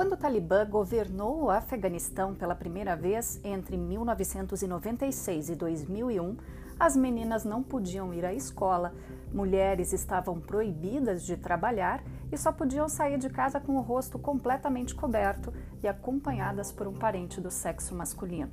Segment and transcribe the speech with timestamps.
[0.00, 6.38] Quando o Talibã governou o Afeganistão pela primeira vez entre 1996 e 2001,
[6.78, 8.94] as meninas não podiam ir à escola,
[9.30, 12.02] mulheres estavam proibidas de trabalhar
[12.32, 15.52] e só podiam sair de casa com o rosto completamente coberto
[15.82, 18.52] e acompanhadas por um parente do sexo masculino.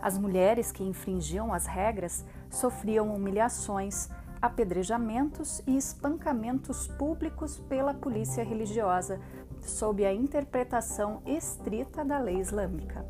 [0.00, 4.08] As mulheres que infringiam as regras sofriam humilhações,
[4.40, 9.20] apedrejamentos e espancamentos públicos pela polícia religiosa,
[9.60, 13.04] sob a interpretação estrita da lei islâmica.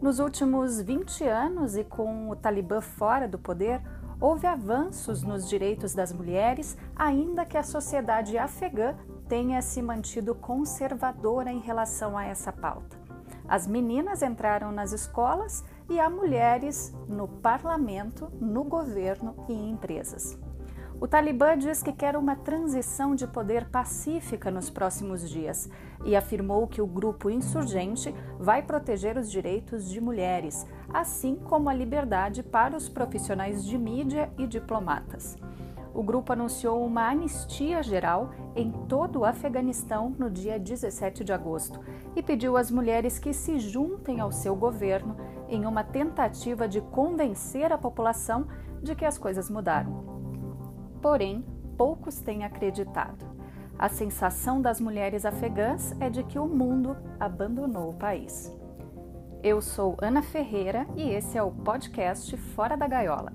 [0.00, 3.82] Nos últimos 20 anos e com o Talibã fora do poder,
[4.20, 8.96] houve avanços nos direitos das mulheres, ainda que a sociedade afegã
[9.28, 12.98] tenha se mantido conservadora em relação a essa pauta.
[13.48, 20.38] As meninas entraram nas escolas e há mulheres no parlamento, no governo e em empresas.
[21.00, 25.68] O Talibã diz que quer uma transição de poder pacífica nos próximos dias
[26.04, 31.74] e afirmou que o grupo insurgente vai proteger os direitos de mulheres, assim como a
[31.74, 35.36] liberdade para os profissionais de mídia e diplomatas.
[35.92, 41.80] O grupo anunciou uma anistia geral em todo o Afeganistão no dia 17 de agosto
[42.14, 45.16] e pediu às mulheres que se juntem ao seu governo
[45.48, 48.46] em uma tentativa de convencer a população
[48.82, 50.04] de que as coisas mudaram.
[51.02, 51.44] Porém,
[51.76, 53.28] poucos têm acreditado.
[53.78, 58.54] A sensação das mulheres afegãs é de que o mundo abandonou o país.
[59.42, 63.32] Eu sou Ana Ferreira e esse é o podcast Fora da Gaiola.